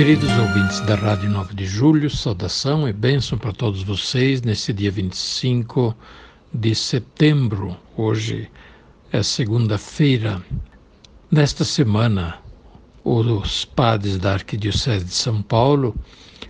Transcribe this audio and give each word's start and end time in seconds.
Queridos 0.00 0.30
ouvintes 0.38 0.80
da 0.80 0.94
Rádio 0.94 1.28
9 1.28 1.54
de 1.54 1.66
Julho, 1.66 2.08
saudação 2.08 2.88
e 2.88 2.92
bênção 2.92 3.36
para 3.36 3.52
todos 3.52 3.82
vocês 3.82 4.40
nesse 4.40 4.72
dia 4.72 4.90
25 4.90 5.94
de 6.54 6.74
setembro. 6.74 7.76
Hoje 7.94 8.50
é 9.12 9.22
segunda-feira. 9.22 10.40
Nesta 11.30 11.66
semana, 11.66 12.38
os 13.04 13.66
padres 13.66 14.16
da 14.16 14.32
Arquidiocese 14.32 15.04
de 15.04 15.12
São 15.12 15.42
Paulo 15.42 15.94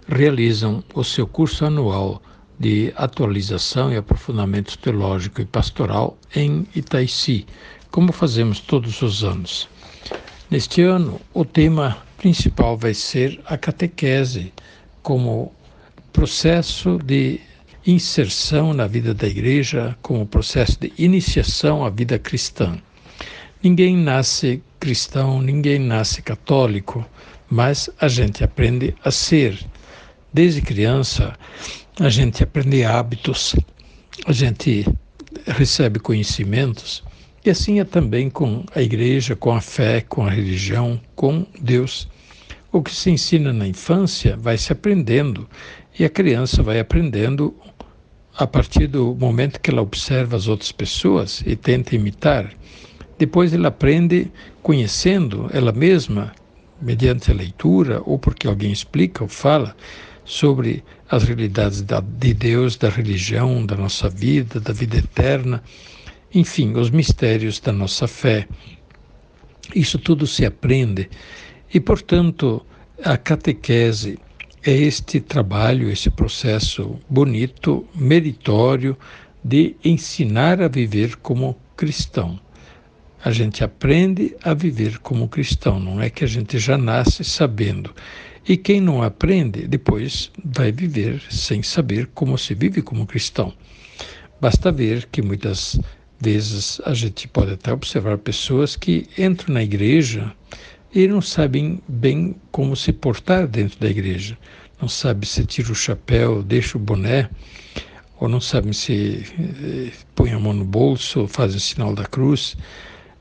realizam 0.07 0.85
o 0.95 1.03
seu 1.03 1.27
curso 1.27 1.65
anual 1.65 2.23
de 2.57 2.93
atualização 2.95 3.93
e 3.93 3.97
aprofundamento 3.97 4.79
teológico 4.79 5.41
e 5.41 5.45
pastoral 5.45 6.17
em 6.37 6.69
Itaici, 6.73 7.45
como 7.91 8.13
fazemos 8.13 8.61
todos 8.61 9.03
os 9.03 9.25
anos. 9.25 9.69
Neste 10.49 10.83
ano, 10.83 11.21
o 11.35 11.45
tema 11.45 11.99
principal 12.21 12.77
vai 12.77 12.93
ser 12.93 13.41
a 13.47 13.57
catequese 13.57 14.53
como 15.03 15.51
processo 16.13 16.99
de 16.99 17.41
inserção 17.87 18.75
na 18.75 18.87
vida 18.87 19.15
da 19.15 19.27
igreja, 19.27 19.97
como 20.03 20.27
processo 20.27 20.79
de 20.79 20.93
iniciação 20.99 21.83
à 21.83 21.89
vida 21.89 22.19
cristã. 22.19 22.79
Ninguém 23.63 23.97
nasce 23.97 24.63
cristão, 24.79 25.41
ninguém 25.41 25.79
nasce 25.79 26.21
católico, 26.21 27.07
mas 27.49 27.89
a 27.99 28.07
gente 28.07 28.45
aprende 28.45 28.95
a 29.03 29.11
ser. 29.11 29.59
Desde 30.31 30.61
criança, 30.61 31.33
a 31.99 32.11
gente 32.11 32.43
aprende 32.43 32.85
hábitos, 32.85 33.57
a 34.27 34.33
gente 34.33 34.87
recebe 35.47 35.99
conhecimentos 35.99 37.03
e 37.45 37.49
assim 37.49 37.81
é 37.81 37.85
também 37.85 38.29
com 38.29 38.65
a 38.75 38.83
igreja, 38.83 39.35
com 39.35 39.53
a 39.53 39.61
fé, 39.63 40.03
com 40.03 40.27
a 40.27 40.31
religião, 40.31 41.01
com 41.15 41.47
Deus. 41.59 42.07
O 42.71 42.83
que 42.83 42.95
se 42.95 43.11
ensina 43.11 43.53
na 43.53 43.67
infância 43.67 44.37
vai 44.37 44.59
se 44.59 44.73
aprendendo 44.73 45.49
e 45.99 46.05
a 46.05 46.11
criança 46.11 46.63
vai 46.63 46.79
aprendendo 46.79 47.55
a 48.37 48.47
partir 48.47 48.87
do 48.87 49.15
momento 49.15 49.59
que 49.59 49.71
ela 49.71 49.83
observa 49.83 50.37
as 50.37 50.49
outras 50.49 50.71
pessoas 50.71 51.43
e 51.47 51.57
tenta 51.57 51.97
imitar. 51.97 52.53
Depois 53.19 53.55
ela 53.55 53.69
aprende 53.69 54.31
conhecendo 54.63 55.49
ela 55.53 55.73
mesma, 55.73 56.33
mediante 56.81 57.31
a 57.31 57.35
leitura 57.35 58.03
ou 58.05 58.19
porque 58.19 58.47
alguém 58.47 58.71
explica 58.71 59.25
ou 59.25 59.29
fala 59.29 59.75
sobre 60.25 60.85
as 61.11 61.25
realidades 61.25 61.83
de 61.83 62.35
Deus, 62.35 62.77
da 62.77 62.89
religião, 62.89 63.65
da 63.65 63.77
nossa 63.77 64.09
vida, 64.09 64.61
da 64.61 64.73
vida 64.73 64.99
eterna 64.99 65.63
enfim, 66.33 66.75
os 66.75 66.91
mistérios 66.91 67.61
da 67.61 67.73
nossa 67.73 68.07
fé. 68.07 68.47
Isso 69.75 69.99
tudo 69.99 70.27
se 70.27 70.45
aprende 70.45 71.09
e, 71.73 71.79
portanto, 71.81 72.65
a 73.05 73.17
catequese 73.17 74.19
é 74.63 74.73
este 74.73 75.21
trabalho, 75.21 75.91
esse 75.91 76.11
processo 76.11 76.99
bonito, 77.09 77.87
meritório 77.95 78.97
de 79.43 79.75
ensinar 79.85 80.61
a 80.61 80.69
viver 80.69 81.17
como 81.17 81.57
cristão. 81.77 82.39
A 83.25 83.31
gente 83.31 83.63
aprende 83.63 84.37
a 84.43 84.55
viver 84.55 84.99
como 84.99 85.29
cristão, 85.29 85.79
não 85.79 86.01
é 86.01 86.11
que 86.11 86.25
a 86.25 86.27
gente 86.27 86.59
já 86.59 86.77
nasce 86.77 87.25
sabendo. 87.25 87.95
E 88.49 88.57
quem 88.57 88.81
não 88.81 89.03
aprende, 89.03 89.67
depois 89.67 90.31
vai 90.43 90.73
viver 90.73 91.23
sem 91.31 91.63
saber 91.63 92.09
como 92.15 92.37
se 92.39 92.55
vive 92.55 92.83
como 92.83 93.07
cristão. 93.07 93.53
Basta 94.41 94.73
ver 94.73 95.07
que 95.13 95.21
muitas 95.21 95.79
vezes 96.21 96.81
a 96.85 96.93
gente 96.93 97.27
pode 97.27 97.53
até 97.53 97.73
observar 97.73 98.19
pessoas 98.19 98.77
que 98.77 99.09
entram 99.17 99.55
na 99.55 99.63
igreja 99.63 100.33
e 100.95 101.07
não 101.07 101.21
sabem 101.21 101.81
bem 101.89 102.37
como 102.51 102.77
se 102.77 102.93
portar 102.93 103.47
dentro 103.47 103.79
da 103.81 103.89
igreja. 103.89 104.37
Não 104.81 104.89
sabe 104.89 105.27
se 105.27 105.45
tira 105.45 105.73
o 105.73 105.75
chapéu, 105.75 106.43
deixa 106.43 106.77
o 106.77 106.81
boné, 106.81 107.29
ou 108.19 108.29
não 108.29 108.41
sabe 108.41 108.75
se 108.75 109.25
eh, 109.39 109.93
põe 110.15 110.31
a 110.33 110.39
mão 110.39 110.53
no 110.53 110.65
bolso, 110.65 111.27
faz 111.27 111.55
o 111.55 111.61
sinal 111.61 111.95
da 111.95 112.05
cruz, 112.05 112.57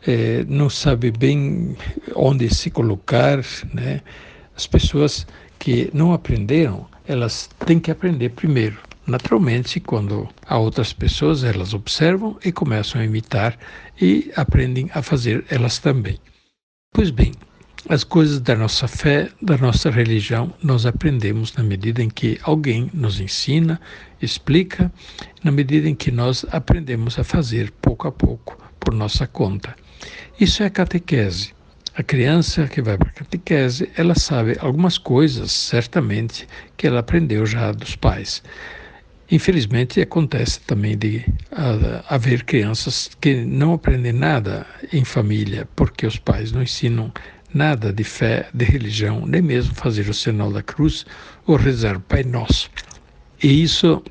eh, 0.05 0.43
não 0.47 0.69
sabe 0.69 1.11
bem 1.11 1.75
onde 2.15 2.53
se 2.53 2.69
colocar. 2.69 3.43
Né? 3.73 4.01
As 4.55 4.67
pessoas 4.67 5.27
que 5.57 5.89
não 5.93 6.11
aprenderam, 6.13 6.87
elas 7.07 7.49
têm 7.65 7.79
que 7.79 7.91
aprender 7.91 8.29
primeiro. 8.29 8.88
Naturalmente, 9.09 9.79
quando 9.79 10.29
há 10.45 10.59
outras 10.59 10.93
pessoas, 10.93 11.43
elas 11.43 11.73
observam 11.73 12.37
e 12.45 12.51
começam 12.51 13.01
a 13.01 13.03
imitar 13.03 13.57
e 13.99 14.31
aprendem 14.35 14.87
a 14.93 15.01
fazer 15.01 15.43
elas 15.49 15.79
também. 15.79 16.19
Pois 16.93 17.09
bem, 17.09 17.31
as 17.89 18.03
coisas 18.03 18.39
da 18.39 18.55
nossa 18.55 18.87
fé, 18.87 19.31
da 19.41 19.57
nossa 19.57 19.89
religião, 19.89 20.53
nós 20.61 20.85
aprendemos 20.85 21.51
na 21.55 21.63
medida 21.63 22.03
em 22.03 22.09
que 22.09 22.39
alguém 22.43 22.91
nos 22.93 23.19
ensina, 23.19 23.81
explica, 24.21 24.91
na 25.43 25.51
medida 25.51 25.89
em 25.89 25.95
que 25.95 26.11
nós 26.11 26.45
aprendemos 26.51 27.17
a 27.17 27.23
fazer 27.23 27.71
pouco 27.81 28.07
a 28.07 28.11
pouco 28.11 28.59
por 28.79 28.93
nossa 28.93 29.25
conta. 29.25 29.75
Isso 30.39 30.61
é 30.61 30.69
catequese. 30.69 31.55
A 31.95 32.03
criança 32.03 32.67
que 32.67 32.79
vai 32.79 32.95
para 32.95 33.09
a 33.09 33.13
catequese, 33.13 33.89
ela 33.97 34.13
sabe 34.13 34.55
algumas 34.59 34.99
coisas, 34.99 35.51
certamente, 35.51 36.47
que 36.77 36.85
ela 36.85 36.99
aprendeu 36.99 37.43
já 37.43 37.71
dos 37.71 37.95
pais. 37.95 38.43
Infelizmente, 39.31 40.01
acontece 40.01 40.59
também 40.61 40.97
de 40.97 41.23
haver 42.07 42.43
crianças 42.43 43.11
que 43.21 43.45
não 43.45 43.73
aprendem 43.73 44.11
nada 44.11 44.65
em 44.91 45.05
família, 45.05 45.67
porque 45.75 46.07
os 46.07 46.17
pais 46.17 46.51
não 46.51 46.63
ensinam 46.63 47.11
nada 47.53 47.93
de 47.93 48.03
fé, 48.03 48.49
de 48.53 48.65
religião, 48.65 49.25
nem 49.27 49.41
mesmo 49.41 49.75
fazer 49.75 50.09
o 50.09 50.13
sinal 50.13 50.51
da 50.51 50.63
cruz 50.63 51.05
ou 51.45 51.55
rezar 51.57 51.97
o 51.97 51.99
Pai 51.99 52.23
Nosso. 52.23 52.71
E 53.41 53.61
isso 53.61 54.03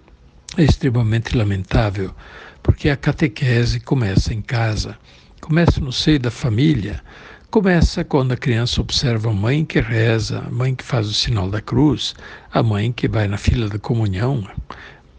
é 0.57 0.63
extremamente 0.63 1.37
lamentável, 1.37 2.15
porque 2.63 2.89
a 2.89 2.97
catequese 2.97 3.81
começa 3.81 4.33
em 4.33 4.41
casa, 4.41 4.97
começa 5.41 5.81
no 5.81 5.93
seio 5.93 6.21
da 6.21 6.31
família, 6.31 7.03
começa 7.51 8.05
quando 8.05 8.33
a 8.33 8.37
criança 8.37 8.81
observa 8.81 9.31
a 9.31 9.35
mãe 9.35 9.65
que 9.65 9.81
reza, 9.81 10.45
a 10.47 10.51
mãe 10.51 10.75
que 10.75 10.85
faz 10.85 11.09
o 11.09 11.15
sinal 11.15 11.51
da 11.51 11.61
cruz, 11.61 12.15
a 12.53 12.63
mãe 12.63 12.93
que 12.93 13.09
vai 13.09 13.27
na 13.27 13.39
fila 13.39 13.69
da 13.69 13.79
comunhão, 13.79 14.49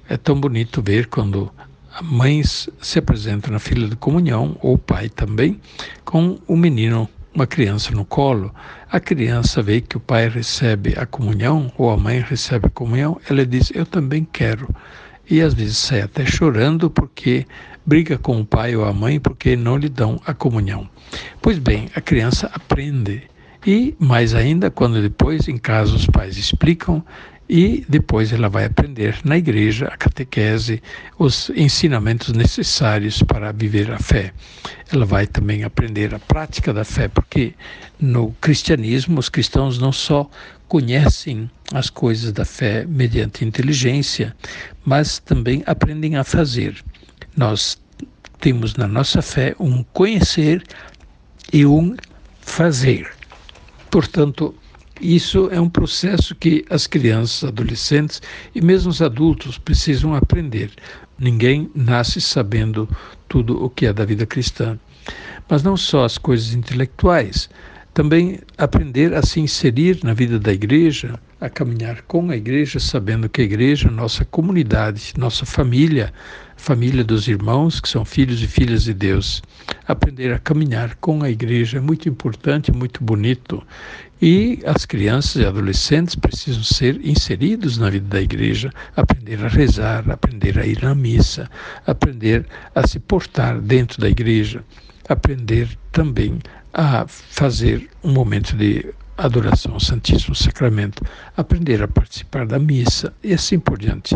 é 0.09 0.17
tão 0.17 0.39
bonito 0.39 0.81
ver 0.81 1.07
quando 1.07 1.51
mães 2.01 2.67
se 2.81 2.97
apresentam 2.97 3.53
na 3.53 3.59
fila 3.59 3.87
de 3.87 3.95
comunhão, 3.95 4.57
ou 4.59 4.73
o 4.73 4.77
pai 4.77 5.07
também, 5.07 5.59
com 6.03 6.39
o 6.47 6.57
menino, 6.57 7.07
uma 7.33 7.45
criança 7.45 7.91
no 7.91 8.03
colo. 8.03 8.53
A 8.91 8.99
criança 8.99 9.61
vê 9.61 9.81
que 9.81 9.97
o 9.97 9.99
pai 9.99 10.27
recebe 10.27 10.95
a 10.97 11.05
comunhão, 11.05 11.71
ou 11.77 11.91
a 11.91 11.97
mãe 11.97 12.19
recebe 12.27 12.65
a 12.65 12.71
comunhão, 12.71 13.21
ela 13.29 13.45
diz: 13.45 13.71
Eu 13.73 13.85
também 13.85 14.27
quero. 14.31 14.67
E 15.29 15.41
às 15.41 15.53
vezes 15.53 15.77
sai 15.77 16.01
até 16.01 16.25
chorando 16.25 16.89
porque 16.89 17.45
briga 17.85 18.17
com 18.17 18.41
o 18.41 18.45
pai 18.45 18.75
ou 18.75 18.85
a 18.85 18.91
mãe 18.91 19.19
porque 19.19 19.55
não 19.55 19.77
lhe 19.77 19.87
dão 19.87 20.19
a 20.25 20.33
comunhão. 20.33 20.89
Pois 21.39 21.59
bem, 21.59 21.87
a 21.95 22.01
criança 22.01 22.49
aprende. 22.51 23.29
E 23.65 23.95
mais 23.99 24.33
ainda, 24.33 24.71
quando 24.71 25.01
depois 25.01 25.47
em 25.47 25.57
casa 25.57 25.93
os 25.93 26.07
pais 26.07 26.35
explicam, 26.35 27.03
e 27.49 27.83
depois 27.89 28.31
ela 28.31 28.47
vai 28.47 28.65
aprender 28.65 29.19
na 29.25 29.35
igreja 29.35 29.87
a 29.87 29.97
catequese, 29.97 30.83
os 31.17 31.49
ensinamentos 31.55 32.31
necessários 32.31 33.23
para 33.23 33.51
viver 33.51 33.89
a 33.89 33.97
fé. 33.97 34.31
Ela 34.93 35.03
vai 35.03 35.25
também 35.25 35.63
aprender 35.63 36.13
a 36.13 36.19
prática 36.19 36.71
da 36.71 36.85
fé, 36.85 37.07
porque 37.07 37.55
no 37.99 38.31
cristianismo 38.33 39.19
os 39.19 39.29
cristãos 39.29 39.79
não 39.79 39.91
só 39.91 40.29
conhecem 40.67 41.49
as 41.73 41.89
coisas 41.89 42.31
da 42.31 42.45
fé 42.45 42.85
mediante 42.85 43.43
inteligência, 43.43 44.35
mas 44.85 45.17
também 45.17 45.63
aprendem 45.65 46.17
a 46.17 46.23
fazer. 46.23 46.75
Nós 47.35 47.81
temos 48.39 48.75
na 48.75 48.87
nossa 48.87 49.23
fé 49.23 49.55
um 49.59 49.83
conhecer 49.91 50.63
e 51.51 51.65
um 51.65 51.95
fazer. 52.41 53.09
Portanto, 53.89 54.53
isso 55.01 55.49
é 55.51 55.59
um 55.59 55.69
processo 55.69 56.35
que 56.35 56.65
as 56.69 56.87
crianças, 56.87 57.47
adolescentes 57.47 58.21
e 58.53 58.61
mesmo 58.61 58.89
os 58.89 59.01
adultos 59.01 59.57
precisam 59.57 60.13
aprender. 60.13 60.71
Ninguém 61.17 61.69
nasce 61.73 62.19
sabendo 62.19 62.87
tudo 63.27 63.63
o 63.63 63.69
que 63.69 63.85
é 63.85 63.93
da 63.93 64.05
vida 64.05 64.25
cristã. 64.25 64.77
Mas 65.49 65.63
não 65.63 65.75
só 65.75 66.05
as 66.05 66.17
coisas 66.17 66.53
intelectuais, 66.53 67.49
Também 67.93 68.39
aprender 68.57 69.13
a 69.13 69.21
se 69.21 69.39
inserir 69.39 69.99
na 70.03 70.13
vida 70.13 70.39
da 70.39 70.53
igreja, 70.53 71.19
a 71.41 71.49
caminhar 71.49 72.01
com 72.03 72.29
a 72.29 72.35
igreja, 72.35 72.79
sabendo 72.79 73.27
que 73.27 73.41
a 73.41 73.43
igreja 73.43 73.87
é 73.87 73.91
nossa 73.91 74.23
comunidade, 74.23 75.13
nossa 75.17 75.45
família, 75.45 76.13
família 76.55 77.03
dos 77.03 77.27
irmãos 77.27 77.79
que 77.79 77.89
são 77.89 78.05
filhos 78.05 78.41
e 78.43 78.47
filhas 78.47 78.83
de 78.83 78.93
Deus. 78.93 79.41
Aprender 79.87 80.31
a 80.33 80.39
caminhar 80.39 80.95
com 80.95 81.23
a 81.23 81.29
igreja 81.29 81.77
é 81.77 81.81
muito 81.81 82.07
importante, 82.07 82.71
muito 82.71 83.03
bonito. 83.03 83.63
E 84.21 84.59
as 84.65 84.85
crianças 84.85 85.41
e 85.41 85.45
adolescentes 85.45 86.13
precisam 86.13 86.63
ser 86.63 86.99
inseridos 87.05 87.77
na 87.77 87.89
vida 87.89 88.07
da 88.07 88.21
igreja, 88.21 88.69
aprender 88.95 89.43
a 89.43 89.47
rezar, 89.47 90.09
aprender 90.11 90.59
a 90.59 90.65
ir 90.65 90.83
na 90.83 90.93
missa, 90.93 91.49
aprender 91.87 92.45
a 92.75 92.85
se 92.85 92.99
portar 92.99 93.59
dentro 93.61 94.01
da 94.01 94.09
igreja, 94.09 94.61
aprender 95.09 95.67
também 95.91 96.39
a 96.73 97.05
fazer 97.07 97.89
um 98.03 98.11
momento 98.13 98.55
de 98.55 98.85
adoração 99.17 99.73
ao 99.73 99.79
Santíssimo 99.79 100.35
Sacramento, 100.35 101.03
aprender 101.35 101.83
a 101.83 101.87
participar 101.87 102.45
da 102.45 102.57
missa 102.57 103.13
e 103.23 103.33
assim 103.33 103.59
por 103.59 103.77
diante. 103.77 104.15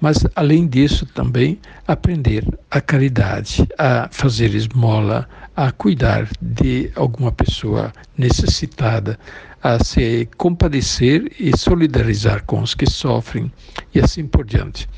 Mas, 0.00 0.24
além 0.36 0.66
disso, 0.66 1.04
também 1.06 1.58
aprender 1.86 2.46
a 2.70 2.80
caridade, 2.80 3.66
a 3.76 4.08
fazer 4.10 4.54
esmola, 4.54 5.28
a 5.56 5.72
cuidar 5.72 6.28
de 6.40 6.90
alguma 6.94 7.32
pessoa 7.32 7.92
necessitada, 8.16 9.18
a 9.60 9.82
se 9.82 10.28
compadecer 10.36 11.32
e 11.38 11.56
solidarizar 11.56 12.44
com 12.44 12.62
os 12.62 12.74
que 12.74 12.88
sofrem 12.88 13.50
e 13.92 13.98
assim 13.98 14.24
por 14.24 14.46
diante. 14.46 14.88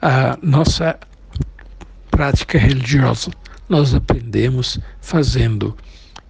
A 0.00 0.38
nossa 0.40 0.96
prática 2.12 2.58
religiosa 2.58 3.30
nós 3.68 3.94
aprendemos 3.94 4.78
fazendo 5.00 5.76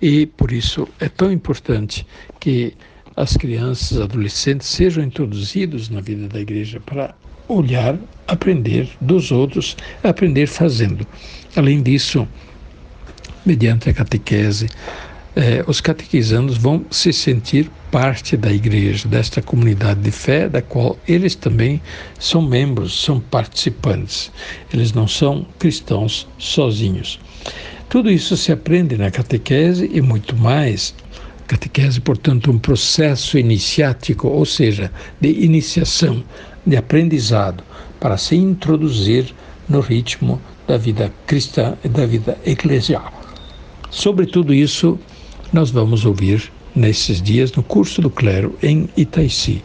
e 0.00 0.26
por 0.26 0.52
isso 0.52 0.88
é 1.00 1.08
tão 1.08 1.30
importante 1.32 2.06
que 2.38 2.74
as 3.16 3.36
crianças, 3.36 4.00
adolescentes 4.00 4.68
sejam 4.68 5.02
introduzidos 5.02 5.88
na 5.88 6.00
vida 6.00 6.28
da 6.28 6.40
igreja 6.40 6.78
para 6.78 7.14
olhar, 7.48 7.98
aprender 8.28 8.88
dos 9.00 9.32
outros, 9.32 9.76
aprender 10.04 10.46
fazendo. 10.46 11.04
Além 11.56 11.82
disso, 11.82 12.28
mediante 13.44 13.90
a 13.90 13.94
catequese, 13.94 14.68
eh, 15.40 15.62
os 15.68 15.80
catequizandos 15.80 16.56
vão 16.56 16.84
se 16.90 17.12
sentir 17.12 17.70
parte 17.92 18.36
da 18.36 18.52
igreja, 18.52 19.06
desta 19.06 19.40
comunidade 19.40 20.00
de 20.00 20.10
fé, 20.10 20.48
da 20.48 20.60
qual 20.60 20.98
eles 21.06 21.36
também 21.36 21.80
são 22.18 22.42
membros, 22.42 23.00
são 23.00 23.20
participantes. 23.20 24.32
Eles 24.74 24.92
não 24.92 25.06
são 25.06 25.46
cristãos 25.56 26.26
sozinhos. 26.38 27.20
Tudo 27.88 28.10
isso 28.10 28.36
se 28.36 28.50
aprende 28.50 28.96
na 28.96 29.12
catequese 29.12 29.88
e 29.92 30.00
muito 30.00 30.36
mais. 30.36 30.92
Catequese, 31.46 32.00
portanto, 32.00 32.50
um 32.50 32.58
processo 32.58 33.38
iniciático, 33.38 34.26
ou 34.26 34.44
seja, 34.44 34.90
de 35.20 35.28
iniciação, 35.28 36.24
de 36.66 36.76
aprendizado, 36.76 37.62
para 38.00 38.16
se 38.16 38.34
introduzir 38.34 39.32
no 39.68 39.78
ritmo 39.78 40.42
da 40.66 40.76
vida 40.76 41.12
cristã 41.28 41.76
e 41.84 41.88
da 41.88 42.04
vida 42.04 42.36
eclesial. 42.44 43.12
Sobre 43.88 44.26
tudo 44.26 44.52
isso, 44.52 44.98
nós 45.52 45.70
vamos 45.70 46.04
ouvir 46.04 46.50
nesses 46.74 47.22
dias 47.22 47.52
no 47.52 47.62
curso 47.62 48.02
do 48.02 48.10
clero 48.10 48.56
em 48.62 48.88
Itaici. 48.96 49.62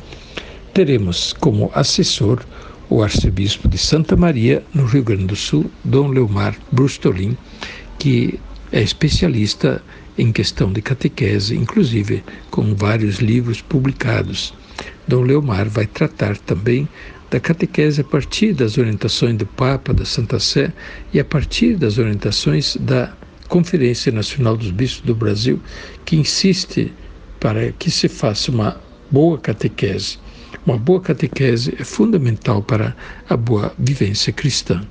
Teremos 0.73 1.33
como 1.33 1.69
assessor 1.73 2.41
o 2.89 3.03
arcebispo 3.03 3.67
de 3.67 3.77
Santa 3.77 4.15
Maria, 4.15 4.63
no 4.73 4.85
Rio 4.85 5.03
Grande 5.03 5.25
do 5.25 5.35
Sul, 5.35 5.69
Dom 5.83 6.07
Leomar 6.07 6.55
Brustolin, 6.71 7.37
que 7.99 8.39
é 8.71 8.81
especialista 8.81 9.81
em 10.17 10.31
questão 10.31 10.71
de 10.71 10.81
catequese, 10.81 11.55
inclusive 11.55 12.23
com 12.49 12.73
vários 12.75 13.17
livros 13.17 13.61
publicados. 13.61 14.53
Dom 15.07 15.21
Leomar 15.21 15.67
vai 15.69 15.85
tratar 15.85 16.37
também 16.37 16.87
da 17.29 17.39
catequese 17.39 18.01
a 18.01 18.03
partir 18.03 18.53
das 18.53 18.77
orientações 18.77 19.37
do 19.37 19.45
Papa, 19.45 19.93
da 19.93 20.05
Santa 20.05 20.39
Sé 20.39 20.71
e 21.11 21.19
a 21.19 21.25
partir 21.25 21.75
das 21.75 21.97
orientações 21.97 22.77
da 22.79 23.11
Conferência 23.47 24.11
Nacional 24.11 24.57
dos 24.57 24.71
Bispos 24.71 25.05
do 25.05 25.15
Brasil, 25.15 25.59
que 26.05 26.15
insiste 26.15 26.91
para 27.39 27.71
que 27.73 27.91
se 27.91 28.07
faça 28.07 28.51
uma 28.51 28.81
boa 29.11 29.37
catequese. 29.37 30.17
Uma 30.65 30.77
boa 30.77 31.01
catequese 31.01 31.75
é 31.77 31.83
fundamental 31.83 32.61
para 32.63 32.95
a 33.29 33.35
boa 33.35 33.73
vivência 33.77 34.31
cristã. 34.31 34.81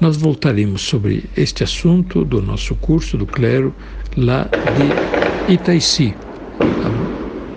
Nós 0.00 0.16
voltaremos 0.16 0.82
sobre 0.82 1.24
este 1.36 1.64
assunto 1.64 2.24
do 2.24 2.42
nosso 2.42 2.74
curso 2.74 3.16
do 3.16 3.26
clero 3.26 3.74
lá 4.16 4.48
de 5.48 5.52
Itaici. 5.54 6.14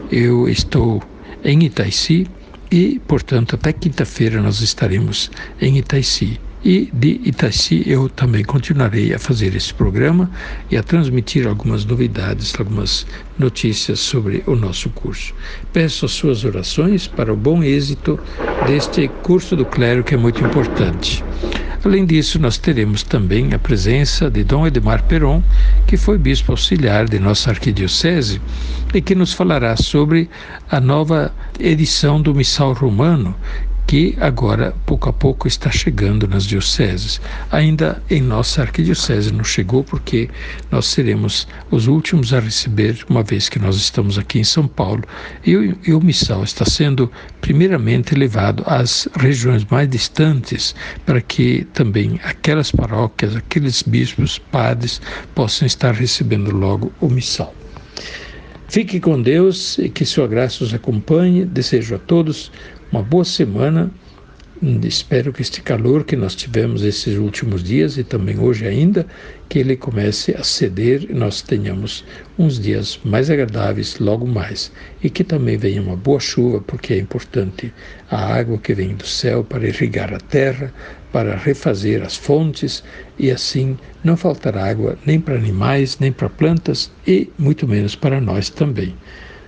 Eu 0.10 0.48
estou 0.48 1.04
em 1.44 1.66
Itaici 1.66 2.28
e, 2.72 3.00
portanto, 3.08 3.56
até 3.56 3.74
quinta-feira 3.74 4.42
nós 4.42 4.62
estaremos 4.62 5.30
em 5.60 5.78
Itaici. 5.78 6.40
E 6.64 6.90
de 6.92 7.22
Itaci 7.24 7.84
eu 7.86 8.10
também 8.10 8.44
continuarei 8.44 9.14
a 9.14 9.20
fazer 9.20 9.56
esse 9.56 9.74
programa 9.74 10.30
e 10.72 10.76
a 10.76 10.84
transmitir 10.84 11.48
algumas 11.48 11.86
novidades, 11.86 12.54
algumas 12.58 13.06
notícias 13.38 14.00
sobre 14.00 14.44
o 14.48 14.56
nosso 14.56 14.90
curso. 14.90 15.34
Peço 15.72 16.06
as 16.06 16.12
suas 16.12 16.44
orações 16.44 17.08
para 17.08 17.32
o 17.32 17.38
bom 17.38 17.64
êxito 17.64 18.20
deste 18.66 19.08
curso 19.22 19.56
do 19.56 19.66
clero 19.66 20.04
que 20.04 20.16
é 20.16 20.18
muito 20.18 20.44
importante. 20.44 21.24
Além 21.86 22.06
disso, 22.06 22.40
nós 22.40 22.58
teremos 22.58 23.04
também 23.04 23.54
a 23.54 23.60
presença 23.60 24.30
de 24.30 24.44
Dom 24.44 24.66
Edmar 24.66 25.04
Peron, 25.04 25.44
que 25.86 25.96
foi 25.96 26.18
bispo 26.18 26.52
auxiliar 26.52 27.08
de 27.08 27.20
nossa 27.20 27.52
arquidiocese 27.52 28.42
e 28.94 29.02
que 29.02 29.14
nos 29.14 29.32
falará 29.32 29.78
sobre 29.78 30.30
a 30.70 30.82
nova 30.82 31.32
edição 31.60 32.22
do 32.22 32.34
Missal 32.34 32.74
Romano, 32.74 33.34
que 33.88 34.18
agora, 34.20 34.76
pouco 34.86 35.10
a 35.10 35.14
pouco, 35.14 35.48
está 35.48 35.72
chegando 35.72 36.28
nas 36.28 36.44
dioceses. 36.44 37.22
Ainda 37.50 38.04
em 38.10 38.22
nossa 38.22 38.62
arquidiocese 38.62 39.34
não 39.34 39.46
chegou, 39.46 39.82
porque 39.82 40.30
nós 40.70 40.88
seremos 40.88 41.48
os 41.72 41.88
últimos 41.88 42.34
a 42.34 42.42
receber, 42.42 43.06
uma 43.10 43.24
vez 43.24 43.48
que 43.48 43.58
nós 43.58 43.78
estamos 43.78 44.20
aqui 44.20 44.40
em 44.40 44.44
São 44.44 44.68
Paulo, 44.68 45.04
e 45.46 45.58
e 45.86 45.94
o 45.94 46.02
missal 46.02 46.44
está 46.44 46.66
sendo, 46.66 47.10
primeiramente, 47.40 48.14
levado 48.14 48.62
às 48.66 49.08
regiões 49.16 49.66
mais 49.72 49.90
distantes, 49.90 50.76
para 51.06 51.22
que 51.22 51.66
também 51.74 52.20
aquelas 52.24 52.72
paróquias, 52.72 53.38
aqueles 53.38 53.82
bispos, 53.82 54.38
padres, 54.38 55.02
possam 55.34 55.66
estar 55.66 55.94
recebendo 55.94 56.52
logo 56.52 56.92
o 57.00 57.08
missal. 57.08 57.56
Fique 58.70 59.00
com 59.00 59.22
Deus 59.22 59.78
e 59.78 59.88
que 59.88 60.06
sua 60.06 60.28
graça 60.28 60.62
os 60.62 60.74
acompanhe. 60.74 61.46
Desejo 61.46 61.96
a 61.96 62.00
todos 62.00 62.52
uma 62.92 63.02
boa 63.02 63.26
semana. 63.26 63.92
Espero 64.84 65.32
que 65.32 65.44
este 65.44 65.62
calor 65.62 66.04
que 66.04 66.16
nós 66.16 66.34
tivemos 66.34 66.82
esses 66.82 67.16
últimos 67.16 67.64
dias 67.64 67.96
e 67.96 68.04
também 68.04 68.40
hoje 68.40 68.66
ainda, 68.66 69.06
que 69.48 69.60
ele 69.60 69.78
comece 69.78 70.36
a 70.36 70.44
ceder 70.44 71.06
e 71.08 71.14
nós 71.14 71.44
tenhamos 71.44 72.04
uns 72.40 72.60
dias 72.60 73.00
mais 73.06 73.30
agradáveis 73.30 74.00
logo 74.00 74.26
mais. 74.26 74.72
E 75.04 75.12
que 75.12 75.24
também 75.24 75.58
venha 75.58 75.80
uma 75.80 75.96
boa 75.96 76.20
chuva, 76.20 76.60
porque 76.60 76.96
é 76.96 76.98
importante 76.98 77.72
a 78.10 78.34
água 78.34 78.58
que 78.58 78.74
vem 78.74 78.96
do 78.96 79.06
céu 79.06 79.44
para 79.44 79.68
irrigar 79.68 80.12
a 80.12 80.20
terra, 80.20 80.74
para 81.12 81.36
refazer 81.36 82.02
as 82.02 82.16
fontes 82.16 82.84
e 83.20 83.30
assim 83.30 83.78
não 84.04 84.18
faltar 84.18 84.58
água 84.58 84.98
nem 85.06 85.20
para 85.20 85.36
animais, 85.36 86.00
nem 86.00 86.12
para 86.12 86.30
plantas 86.30 86.92
e 87.06 87.30
muito 87.38 87.68
menos 87.68 87.96
para 87.96 88.20
nós 88.20 88.50
também. 88.50 88.96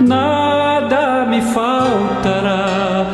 nada 0.00 1.26
me 1.26 1.40
faltará 1.40 3.06